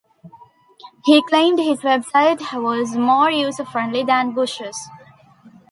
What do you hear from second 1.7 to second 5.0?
website was more user-friendly than Bush's.